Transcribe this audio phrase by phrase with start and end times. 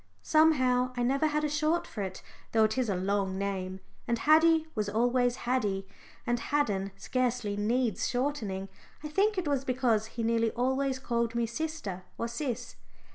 [0.23, 4.17] Somehow I never had a "short" for it, though it is a long name, and
[4.17, 5.87] Haddie was always Haddie,
[6.25, 8.67] and "Haddon" scarcely needs shortening.
[9.03, 12.77] I think it was because he nearly always called me Sister or "Sis."